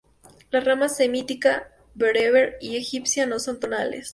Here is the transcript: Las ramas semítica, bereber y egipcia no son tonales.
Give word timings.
Las 0.49 0.63
ramas 0.65 0.97
semítica, 0.97 1.69
bereber 1.93 2.57
y 2.59 2.75
egipcia 2.75 3.27
no 3.27 3.37
son 3.39 3.59
tonales. 3.59 4.09